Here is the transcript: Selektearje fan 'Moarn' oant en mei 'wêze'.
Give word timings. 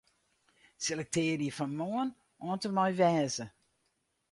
Selektearje 0.85 1.49
fan 1.57 1.71
'Moarn' 1.77 2.17
oant 2.45 2.65
en 2.67 2.75
mei 2.77 2.91
'wêze'. 2.97 3.47